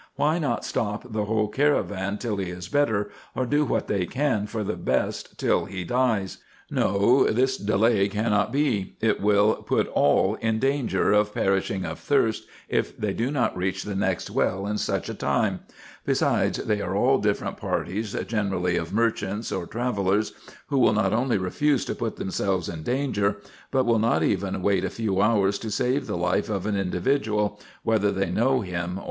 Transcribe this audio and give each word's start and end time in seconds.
Why 0.15 0.39
not 0.39 0.65
stop 0.65 1.13
the 1.13 1.25
whole 1.25 1.47
caravan 1.47 2.17
till 2.17 2.37
he 2.37 2.49
is 2.49 2.67
better, 2.67 3.11
or 3.35 3.45
do 3.45 3.63
what 3.65 3.87
they 3.87 4.07
can 4.07 4.47
for 4.47 4.63
the 4.63 4.75
best 4.75 5.37
till 5.37 5.65
he 5.65 5.83
dies? 5.83 6.39
No, 6.71 7.25
this 7.27 7.55
delay 7.55 8.07
cannot 8.09 8.51
be; 8.51 8.95
it 8.99 9.21
will 9.21 9.57
put 9.61 9.85
all 9.89 10.39
indanger 10.41 11.11
of 11.11 11.35
perishing 11.35 11.85
of 11.85 11.99
thirst 11.99 12.47
if 12.67 12.97
they 12.97 13.13
do 13.13 13.29
not 13.29 13.55
reach 13.55 13.83
the 13.83 13.93
next 13.93 14.31
well 14.31 14.65
in 14.65 14.79
such 14.79 15.07
a 15.07 15.13
time; 15.13 15.59
besides, 16.03 16.57
they 16.57 16.81
are 16.81 16.95
all 16.95 17.19
different 17.19 17.57
parties 17.57 18.13
generally 18.25 18.77
of 18.77 18.91
merchants 18.91 19.51
or 19.51 19.67
travellers, 19.67 20.33
who 20.69 20.79
will 20.79 20.93
not 20.93 21.13
only 21.13 21.37
refuse 21.37 21.85
to 21.85 21.93
put 21.93 22.15
themselves 22.15 22.67
in 22.67 22.81
danger, 22.81 23.37
but 23.69 23.85
will 23.85 23.99
not 23.99 24.23
even 24.23 24.63
wait 24.63 24.83
a 24.83 24.89
few 24.89 25.21
hours 25.21 25.59
to 25.59 25.69
save 25.69 26.07
the 26.07 26.17
life 26.17 26.49
of 26.49 26.65
an 26.65 26.75
individual, 26.75 27.59
whether 27.83 28.11
they 28.11 28.31
know 28.31 28.61
him 28.61 28.93
or 28.93 28.95
not. 28.95 28.99